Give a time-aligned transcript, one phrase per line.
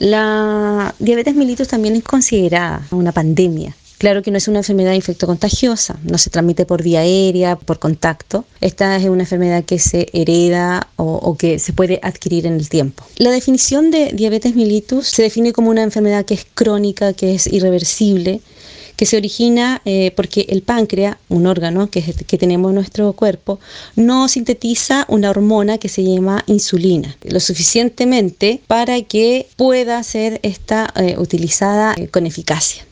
[0.00, 3.76] La diabetes mellitus también es considerada una pandemia.
[3.98, 8.46] Claro que no es una enfermedad infectocontagiosa, no se transmite por vía aérea, por contacto.
[8.62, 12.70] Esta es una enfermedad que se hereda o, o, que se puede adquirir en el
[12.70, 13.04] tiempo.
[13.18, 17.46] La definición de diabetes mellitus se define como una enfermedad que es crónica, que es
[17.46, 18.40] irreversible,
[19.00, 23.58] que se origina eh, porque el páncreas, un órgano que, que, tenemos en nuestro cuerpo,
[23.96, 30.92] no sintetiza una hormona que se llama insulina, lo suficientemente para que pueda ser esta
[30.96, 32.84] eh, utilizada eh, con eficacia.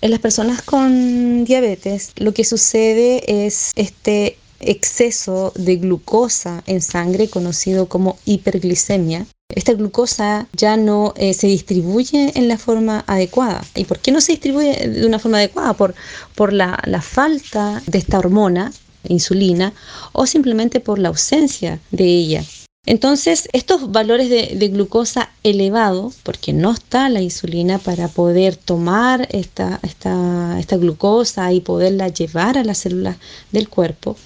[0.00, 7.26] En las personas con diabetes lo que sucede es este exceso de glucosa en sangre
[7.26, 13.64] conocido como hiperglicemia esta glucosa ya no eh, se distribuye en la forma adecuada.
[13.74, 15.74] ¿Y por qué no se distribuye de una forma adecuada?
[15.74, 15.94] Por,
[16.34, 18.72] por la, la falta de esta hormona,
[19.08, 19.72] insulina,
[20.12, 22.44] o simplemente por la ausencia de ella.
[22.84, 29.28] Entonces, estos valores de, de, glucosa elevados, porque no está la insulina para poder tomar
[29.30, 33.18] esta, esta, esta glucosa y poderla llevar a las células
[33.52, 34.16] del cuerpo,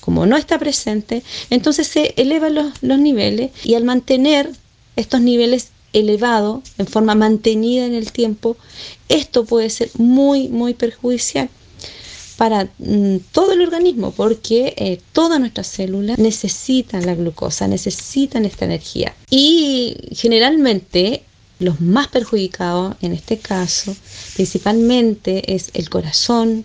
[0.00, 4.50] como no está presente, entonces se elevan los, los niveles y al mantener
[4.96, 8.56] estos niveles elevados en forma mantenida en el tiempo,
[9.08, 11.48] esto puede ser muy, muy perjudicial
[12.36, 18.64] para mm, todo el organismo porque eh, todas nuestras células necesitan la glucosa, necesitan esta
[18.64, 19.14] energía.
[19.30, 21.22] Y generalmente
[21.58, 23.94] los más perjudicados en este caso
[24.34, 26.64] principalmente es el corazón,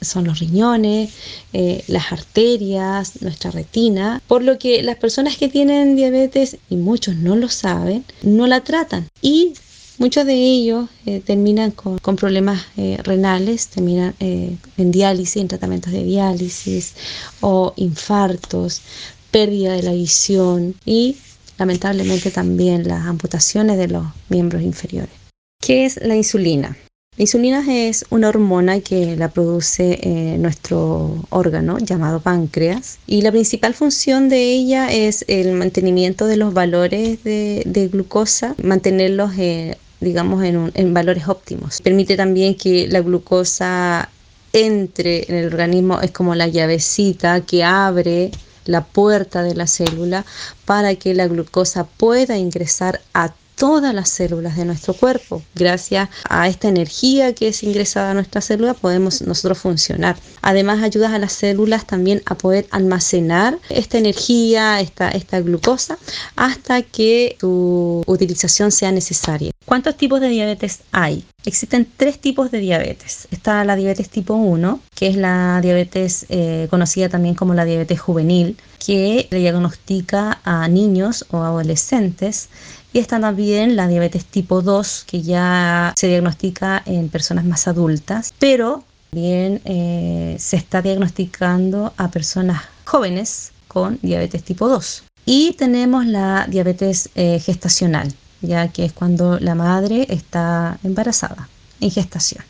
[0.00, 1.12] son los riñones,
[1.52, 7.16] eh, las arterias, nuestra retina, por lo que las personas que tienen diabetes, y muchos
[7.16, 9.54] no lo saben, no la tratan y
[9.98, 16.04] muchos de ellos eh, terminan con, problemas eh, renales, terminan en diálisis, en tratamientos de
[16.04, 16.94] diálisis
[17.40, 18.82] o infartos,
[19.30, 21.16] pérdida de la visión y
[21.58, 25.14] lamentablemente también las amputaciones de los miembros inferiores.
[25.60, 26.76] ¿Qué es la insulina?
[27.20, 33.30] La insulina es una hormona que la produce eh, nuestro órgano llamado páncreas y la
[33.30, 40.42] principal función de ella es el mantenimiento de los valores de, glucosa, mantenerlos eh, digamos
[40.44, 41.82] en, en valores óptimos.
[41.82, 44.08] Permite también que la glucosa
[44.54, 48.30] entre en el organismo, es como la llavecita que abre
[48.64, 50.24] la puerta de la célula
[50.64, 55.42] para que la glucosa pueda ingresar a todas las células de nuestro cuerpo.
[55.54, 60.16] Gracias a esta energía que es ingresada a nuestra célula podemos nosotros funcionar.
[60.40, 65.98] Además ayuda a las células también a poder almacenar esta energía, esta, esta glucosa,
[66.36, 69.50] hasta que su utilización sea necesaria.
[69.66, 71.26] ¿Cuántos tipos de diabetes hay?
[71.44, 73.28] Existen tres tipos de diabetes.
[73.30, 78.00] Está la diabetes tipo 1, que es la diabetes eh, conocida también como la diabetes
[78.00, 82.48] juvenil, que diagnostica a niños o adolescentes
[82.92, 88.32] y está también la diabetes tipo 2, que ya se diagnostica en personas más adultas,
[88.38, 95.04] pero también eh, se está diagnosticando a personas jóvenes con diabetes tipo 2.
[95.26, 101.48] Y tenemos la diabetes eh, gestacional, ya que es cuando la madre está embarazada,
[101.80, 102.42] en gestación.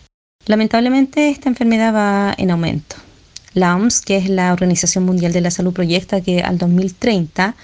[0.47, 2.97] Lamentablemente esta enfermedad va en aumento.
[3.53, 7.57] La OMS, que es la Organización Mundial de la Salud, proyecta que al 2030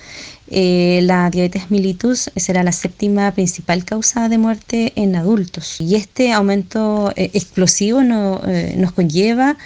[0.48, 5.80] eh, la diabetes mellitus será la séptima principal causa de muerte en adultos.
[5.80, 9.56] Y este aumento eh, explosivo eh, nos conlleva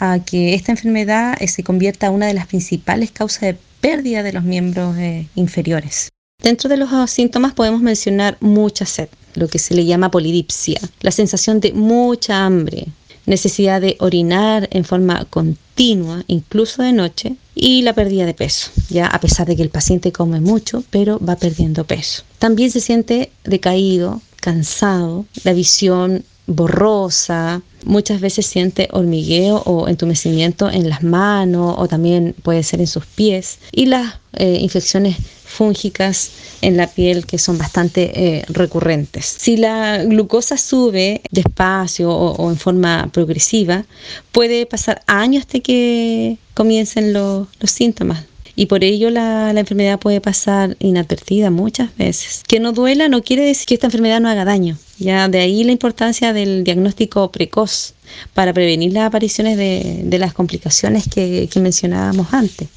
[0.00, 4.32] a que esta enfermedad se convierta en una de las principales causas de pérdida de
[4.32, 4.96] los miembros
[5.36, 6.08] inferiores.
[6.42, 11.10] Dentro de los síntomas podemos mencionar mucha sed, lo que se le llama polidipsia, la
[11.10, 12.88] sensación de mucha hambre,
[13.26, 19.06] necesidad de orinar en forma continua, incluso de noche, y la pérdida de peso, ya
[19.06, 22.22] a pesar de que el paciente come mucho, pero va perdiendo peso.
[22.38, 30.88] También se siente decaído, cansado, la visión borrosa, muchas veces siente hormigueo o entumecimiento en
[30.88, 36.76] las manos o también puede ser en sus pies y las eh, infecciones fúngicas en
[36.76, 39.24] la piel que son bastante eh, recurrentes.
[39.24, 43.84] Si la glucosa sube despacio o, en forma progresiva,
[44.32, 48.24] puede pasar años hasta que comiencen los síntomas
[48.56, 52.42] y por ello la, la, enfermedad puede pasar inadvertida muchas veces.
[52.46, 54.78] Que no duela no quiere decir que esta enfermedad no haga daño.
[54.98, 57.94] Ya de ahí la importancia del diagnóstico precoz
[58.32, 62.68] para prevenir las apariciones de, de las complicaciones que, que, mencionábamos antes.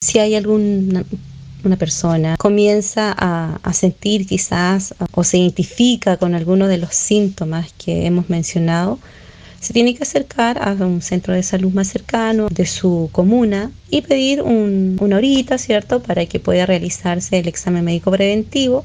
[0.00, 1.04] Si hay alguna
[1.64, 7.72] una persona comienza a, a sentir quizás o se identifica con alguno de los síntomas
[7.72, 9.00] que hemos mencionado,
[9.60, 14.02] se tiene que acercar a un centro de salud más cercano de su comuna y
[14.02, 18.84] pedir un, una horita, ¿cierto?, para que pueda realizarse el examen médico preventivo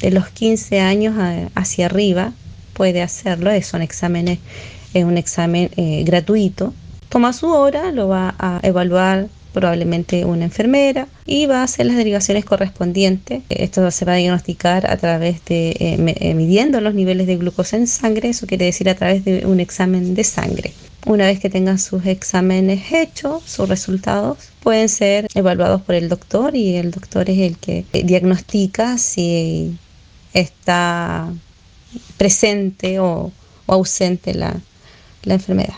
[0.00, 1.14] de los 15 años
[1.54, 2.32] hacia arriba
[2.72, 4.38] puede hacerlo, son exámenes,
[4.94, 6.72] es un examen eh, gratuito.
[7.08, 9.26] Toma su hora, lo va a evaluar
[9.58, 13.42] probablemente una enfermera y va a hacer las derivaciones correspondientes.
[13.48, 17.76] Esto se va a diagnosticar a través de eh, eh, midiendo los niveles de glucosa
[17.76, 20.72] en sangre, eso quiere decir a través de un examen de sangre.
[21.06, 26.54] Una vez que tengan sus exámenes hechos, sus resultados pueden ser evaluados por el doctor
[26.54, 29.76] y el doctor es el que diagnostica si
[30.34, 31.28] está
[32.16, 33.32] presente o,
[33.66, 34.54] ausente la,
[35.24, 35.74] enfermedad.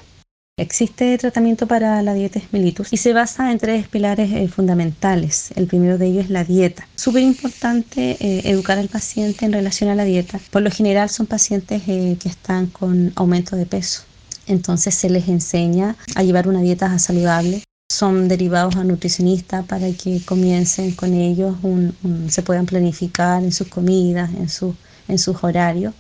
[0.61, 5.53] Existe tratamiento para la diabetes mellitus y se basa en tres pilares eh, fundamentales.
[5.57, 6.87] El primero de ellos es la dieta.
[6.97, 10.39] Súper importante eh, educar al paciente en relación a la dieta.
[10.51, 14.03] Por lo general son pacientes eh, que están con aumento de peso.
[14.47, 17.65] Entonces se les enseña a llevar una dieta saludable.
[17.91, 21.57] Son derivados a nutricionistas para que comiencen con ellos,
[22.29, 24.77] se puedan planificar en sus comidas, en, su,
[25.09, 25.95] en sus horarios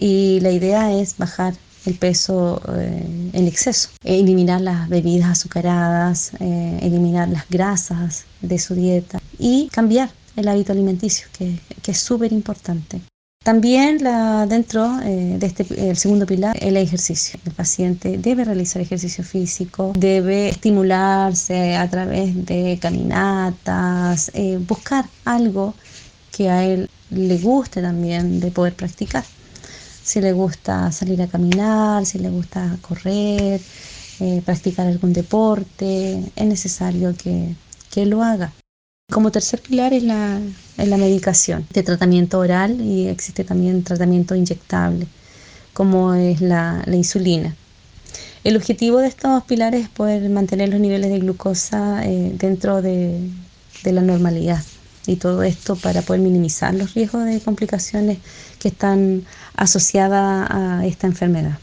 [0.00, 1.54] y la idea es bajar
[1.86, 8.74] el peso eh, en exceso, eliminar las bebidas azucaradas, eh, eliminar las grasas de su
[8.74, 13.00] dieta y cambiar el hábito alimenticio, que, es súper importante.
[13.42, 17.40] También la, dentro eh, de este el segundo pilar, el ejercicio.
[17.46, 24.30] El paciente debe realizar ejercicio físico, debe estimularse a través de caminatas,
[24.66, 25.74] buscar algo
[26.30, 29.24] que a él le guste también de poder practicar
[30.08, 33.60] si le gusta salir a caminar, si le gusta correr,
[34.20, 37.54] eh, practicar algún deporte, es necesario que,
[38.06, 38.52] lo haga.
[39.12, 40.40] Como tercer pilar es la,
[40.76, 45.08] la medicación de tratamiento oral y existe también tratamiento inyectable,
[45.72, 47.56] como es la, insulina.
[48.44, 53.28] El objetivo de estos pilares es poder mantener los niveles de glucosa eh, dentro de,
[53.82, 54.62] de la normalidad
[55.08, 58.18] y todo esto para poder minimizar los riesgos de complicaciones
[58.60, 59.24] que están
[59.56, 61.58] asociadas a esta enfermedad.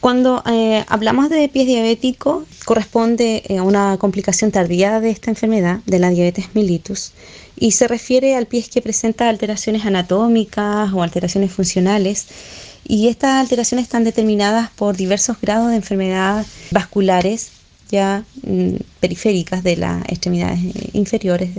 [0.00, 5.78] Cuando eh, hablamos de pies diabético, corresponde eh, a una complicación tardía de esta enfermedad,
[5.86, 7.12] de la diabetes mellitus,
[7.56, 12.26] y se refiere al pie que presenta alteraciones anatómicas o alteraciones funcionales,
[12.84, 17.61] y estas alteraciones están determinadas por diversos grados de enfermedades vasculares
[17.92, 21.50] mm, periféricas de las extremidades eh, inferiores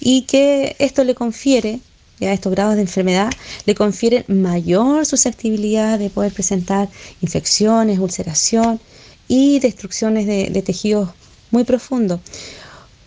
[0.00, 1.80] y que esto le confiere
[2.20, 3.30] a estos grados de enfermedad
[3.64, 6.88] le confieren mayor susceptibilidad de poder presentar
[7.22, 8.80] infecciones, ulceración
[9.28, 11.10] y destrucciones de, tejidos
[11.50, 12.20] muy profundos.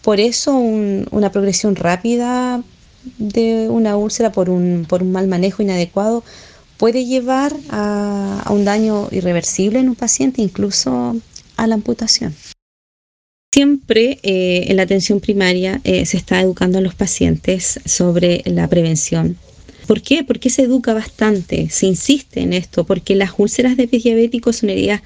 [0.02, 2.64] Por eso una progresión rápida
[3.18, 6.24] de una úlcera por un, por un mal manejo inadecuado
[6.78, 11.16] puede llevar a un daño irreversible en un paciente, incluso
[11.58, 12.34] a la amputación.
[13.54, 18.68] Siempre eh, en la atención primaria eh, se está educando a los pacientes sobre la
[18.68, 19.38] prevención.
[19.86, 20.24] ¿Por qué?
[20.24, 24.70] Porque se educa bastante, se insiste en esto, porque las úlceras de pez diabético son
[24.70, 25.02] heridas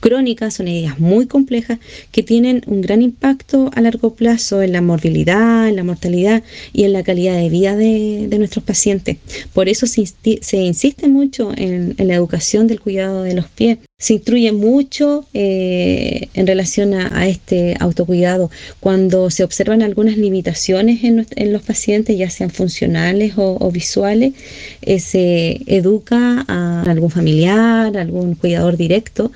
[0.00, 1.78] crónicas, son heridas muy complejas
[2.10, 6.42] que tienen un gran impacto a largo plazo en la morbilidad, en la mortalidad
[6.72, 9.18] y en la calidad de vida de, nuestros pacientes.
[9.52, 10.04] Por eso se,
[10.52, 13.78] insiste mucho en, la educación del cuidado de los pies.
[14.00, 18.50] Se instruye mucho eh, en relación a, este autocuidado.
[18.80, 24.32] Cuando se observan algunas limitaciones en, los pacientes, ya sean funcionales o, visuales,
[24.80, 29.32] eh, se educa a algún familiar, algún cuidador directo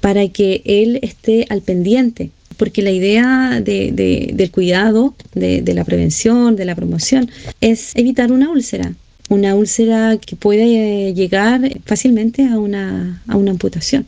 [0.00, 6.64] para que él esté al pendiente, porque la idea del cuidado, de, la prevención, de
[6.64, 8.92] la promoción, es evitar una úlcera,
[9.28, 14.06] una úlcera que puede llegar fácilmente a una, a una amputación.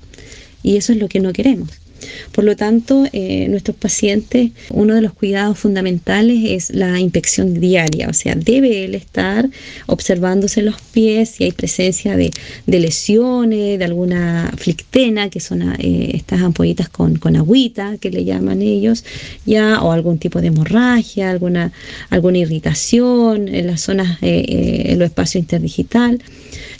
[0.62, 1.79] Y eso es lo que no queremos.
[2.32, 8.08] Por lo tanto, eh, nuestros pacientes, uno de los cuidados fundamentales es la inspección diaria,
[8.08, 9.48] o sea, debe él estar
[9.86, 12.30] observándose los pies si hay presencia de,
[12.66, 18.62] lesiones, de alguna flictena, que son eh, estas ampollitas con, con agüita, que le llaman
[18.62, 19.04] ellos,
[19.44, 21.72] ya, o algún tipo de hemorragia, alguna,
[22.10, 26.22] alguna irritación en las zonas, eh, en los espacios interdigital.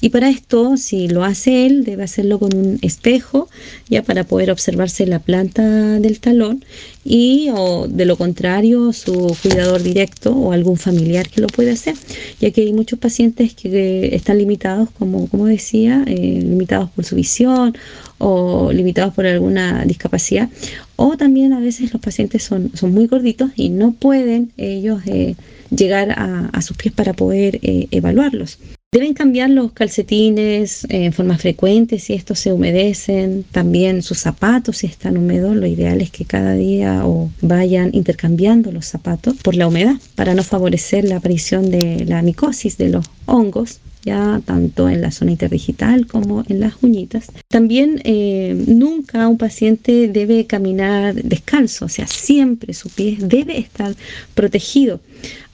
[0.01, 3.49] Y para esto, si lo hace él, debe hacerlo con un espejo,
[3.89, 5.63] ya para poder observarse la planta
[6.01, 6.65] del talón
[7.05, 11.95] y o de lo contrario su cuidador directo o algún familiar que lo puede hacer,
[12.41, 17.17] ya que hay muchos pacientes que, están limitados, como, como decía, eh, limitados por su
[17.17, 17.77] visión
[18.19, 20.49] o limitados por alguna discapacidad,
[20.97, 25.37] o también a veces los pacientes son, son muy gorditos y no pueden ellos eh,
[25.71, 28.59] llegar a, sus pies para poder eh, evaluarlos.
[28.93, 34.79] Deben cambiar los calcetines eh, en forma frecuente si estos se humedecen, también sus zapatos
[34.79, 39.55] si están húmedos, lo ideal es que cada día o vayan intercambiando los zapatos por
[39.55, 44.89] la humedad para no favorecer la aparición de la micosis de los hongos ya tanto
[44.89, 47.27] en la zona interdigital como en las uñitas.
[47.49, 53.95] También eh, nunca un paciente debe caminar descalzo, o sea, siempre su pie debe estar
[54.35, 55.01] protegido.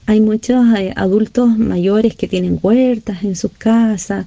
[0.09, 4.25] Hay muchos eh, adultos mayores que tienen huertas en sus casas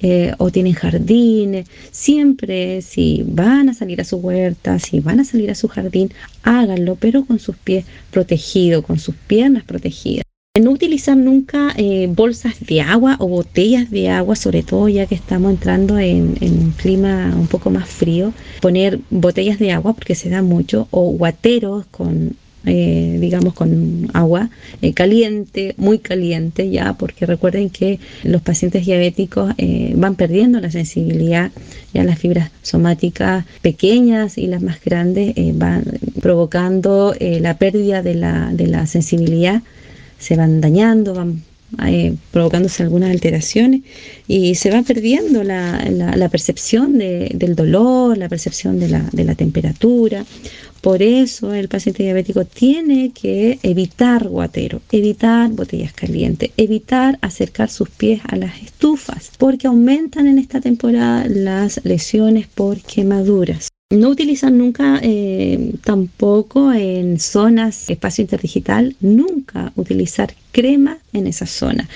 [0.00, 1.68] eh, o tienen jardines.
[1.92, 6.10] Siempre si van a salir a su huerta, si van a salir a su jardín,
[6.42, 10.24] háganlo, pero con sus pies protegidos, con sus piernas protegidas.
[10.60, 15.14] No utilizar nunca eh, bolsas de agua o botellas de agua, sobre todo ya que
[15.14, 18.32] estamos entrando en, un clima un poco más frío.
[18.60, 22.34] Poner botellas de agua porque se da mucho o guateros con
[22.66, 24.50] eh, digamos con agua
[24.82, 29.54] eh, caliente, muy caliente ya, porque recuerden que los pacientes diabéticos
[29.94, 31.50] van perdiendo la sensibilidad,
[31.92, 35.84] ya las fibras somáticas pequeñas y las más grandes van
[36.20, 39.62] provocando la pérdida de la, de la sensibilidad
[40.18, 41.42] se van dañando, van
[42.30, 43.82] provocándose algunas alteraciones
[44.26, 49.34] y se va perdiendo la, la, percepción del dolor, la percepción de la, de la
[49.34, 50.24] temperatura.
[50.80, 57.90] Por eso el paciente diabético tiene que evitar guatero, evitar botellas calientes, evitar acercar sus
[57.90, 63.68] pies a las estufas, porque aumentan en esta temporada las lesiones por quemaduras.
[63.92, 71.88] No utilizar nunca eh, tampoco en zonas, espacio interdigital, nunca utilizar crema en esa zona.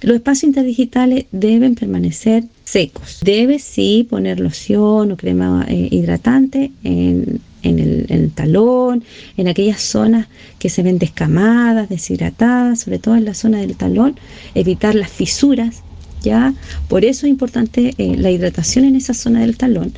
[0.00, 3.18] Los espacios interdigitales deben permanecer secos.
[3.22, 9.04] Debe sí poner loción o crema eh, hidratante en, el, en, el, talón,
[9.36, 14.18] en aquellas zonas que se ven descamadas, deshidratadas, sobre todo en la zona del talón,
[14.54, 15.82] evitar las fisuras.
[16.22, 16.54] ¿Ya?
[16.88, 19.92] Por eso es importante eh, la hidratación en esa zona del talón,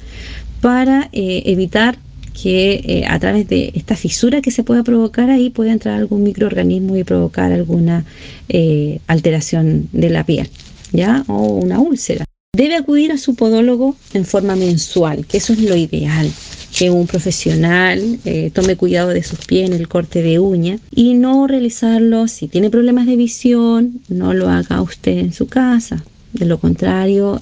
[0.61, 1.99] para eh, evitar
[2.41, 6.23] que eh, a través de esta fisura que se pueda provocar ahí pueda entrar algún
[6.23, 8.05] microorganismo y provocar alguna
[8.49, 10.49] eh, alteración de la piel,
[10.93, 11.25] ¿ya?
[11.29, 12.25] O una úlcera.
[12.55, 16.31] Debe acudir a su podólogo en forma mensual, que eso es lo ideal,
[16.77, 18.19] que un profesional
[18.55, 22.71] tome cuidado de sus pies en el corte de uña y no realizarlo si tiene
[22.71, 27.41] problemas de visión, no lo haga usted en su casa, de lo contrario,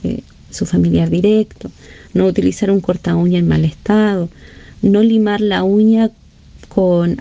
[0.50, 1.70] su familiar directo
[2.14, 4.28] no utilizar un corta uña en mal estado,
[4.82, 6.10] no limar la uña
[6.74, 7.16] con,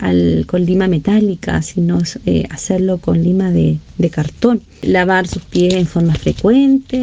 [0.47, 3.79] con lima metálica, sino eh, hacerlo con lima de,
[4.11, 4.61] cartón.
[4.81, 6.97] Lavar sus pies en forma frecuente,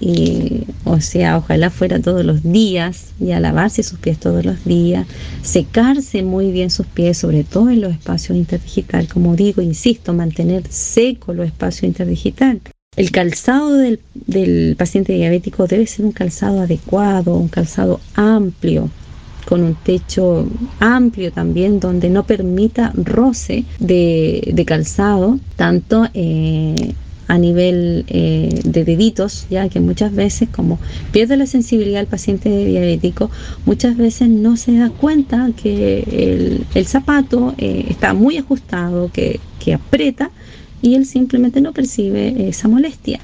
[0.00, 4.64] y, o sea, ojalá fuera todos los días, y a lavarse sus pies todos los
[4.64, 5.06] días,
[5.42, 9.06] secarse muy bien sus pies, sobre todo en los espacios interdigital.
[9.06, 12.60] Como digo, insisto, mantener seco los espacios interdigital.
[13.00, 18.90] El calzado del, paciente diabético debe ser un calzado adecuado, un calzado amplio,
[19.48, 20.46] con un techo
[20.80, 26.92] amplio también donde no permita roce de, calzado, tanto eh,
[27.26, 30.78] a nivel eh, de deditos, ya que muchas veces como
[31.10, 33.30] pierde la sensibilidad el paciente diabético,
[33.64, 39.72] muchas veces no se da cuenta que el, zapato eh, está muy ajustado, que, que
[39.72, 40.30] aprieta
[40.82, 43.20] y él simplemente no percibe esa molestia.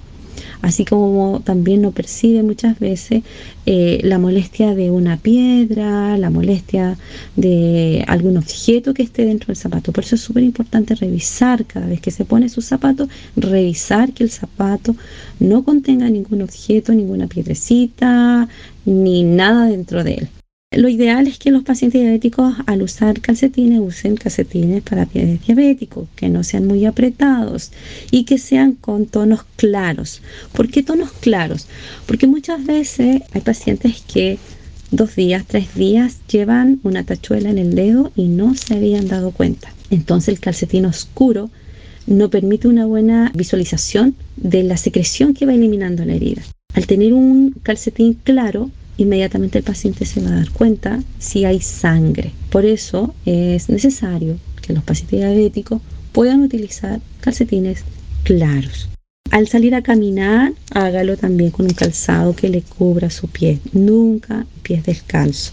[0.62, 3.22] Así como también no percibe muchas veces
[3.66, 6.96] eh, la molestia de una piedra, la molestia
[7.36, 9.92] de algún objeto que esté dentro del zapato.
[9.92, 14.24] Por eso es súper importante revisar cada vez que se pone su zapato, revisar que
[14.24, 14.96] el zapato
[15.40, 18.48] no contenga ningún objeto, ninguna piedrecita,
[18.84, 20.28] ni nada dentro de él.
[20.76, 26.06] Lo ideal es que los pacientes diabéticos al usar calcetines usen calcetines para pies diabéticos,
[26.14, 27.72] que no sean muy apretados
[28.10, 30.20] y que sean con tonos claros.
[30.52, 31.66] ¿Por qué tonos claros?
[32.04, 34.38] Porque muchas veces hay pacientes que
[34.90, 39.30] dos días, tres días llevan una tachuela en el dedo y no se habían dado
[39.30, 39.72] cuenta.
[39.88, 41.48] Entonces el calcetín oscuro
[42.06, 46.42] no permite una buena visualización de la secreción que va eliminando la herida.
[46.74, 51.60] Al tener un calcetín claro, inmediatamente el paciente se va a dar cuenta si hay
[51.60, 52.32] sangre.
[52.50, 55.80] Por eso es necesario que los pacientes diabéticos
[56.12, 57.84] puedan utilizar calcetines
[58.24, 58.88] claros.
[59.30, 64.46] Al salir a caminar, hágalo también con un calzado que le cubra su pie, nunca
[64.62, 65.52] pies descalzos.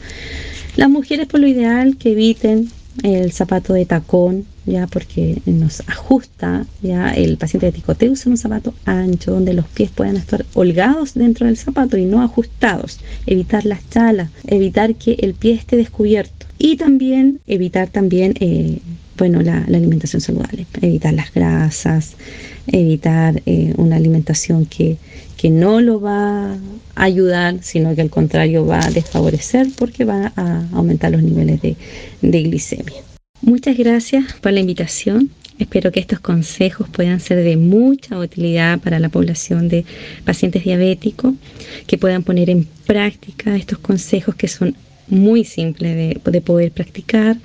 [0.75, 2.69] Las mujeres por lo ideal que eviten
[3.03, 8.38] el zapato de tacón, ya porque nos ajusta, ya el paciente de ticoteo usa un
[8.38, 13.65] zapato ancho donde los pies puedan estar holgados dentro del zapato y no ajustados, evitar
[13.65, 16.46] las chalas, evitar que el pie esté descubierto.
[16.58, 18.79] Y también evitar también eh,
[19.17, 22.13] bueno, la, alimentación saludable, evitar las grasas,
[22.67, 24.98] evitar eh, una alimentación que,
[25.38, 26.58] que no lo va a
[26.96, 31.75] ayudar, sino que al contrario va a desfavorecer porque va a aumentar los niveles de,
[32.22, 33.12] de glicemia.
[33.45, 35.29] Muchas gracias por la invitación.
[35.59, 39.83] Espero que estos consejos puedan ser de mucha utilidad para la población de
[40.23, 41.33] pacientes diabéticos,
[41.85, 44.77] que puedan poner en práctica estos consejos que son
[45.09, 47.35] muy simples de, poder practicar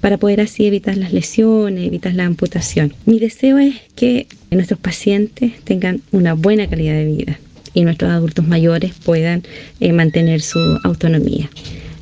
[0.00, 2.92] para poder así evitar las lesiones, evitar la amputación.
[3.06, 7.38] Mi deseo es que nuestros pacientes tengan una buena calidad de vida
[7.74, 9.44] y nuestros adultos mayores puedan
[9.78, 11.48] eh, mantener su autonomía.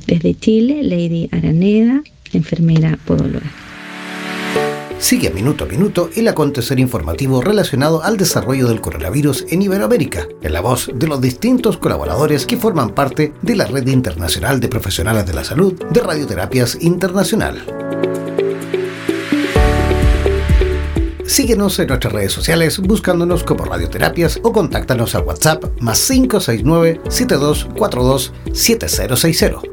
[0.07, 2.01] Desde Chile, Lady Araneda,
[2.37, 3.51] enfermera podóloga.
[5.03, 10.53] Sigue minuto a minuto el acontecer informativo relacionado al desarrollo del coronavirus en Iberoamérica, en
[10.53, 15.25] la voz de los distintos colaboradores que forman parte de la Red Internacional de Profesionales
[15.25, 17.65] de la Salud de Radioterapias Internacional.
[21.25, 28.31] Síguenos en nuestras redes sociales buscándonos como Radioterapias o contáctanos al WhatsApp más 569 7242
[28.53, 29.72] 7060.